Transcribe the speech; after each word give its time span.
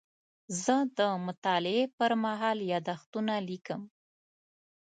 زه 0.63 0.75
د 0.97 0.99
مطالعې 1.25 1.83
پر 1.97 2.11
مهال 2.23 2.57
یادښتونه 2.73 3.33
لیکم. 3.49 3.81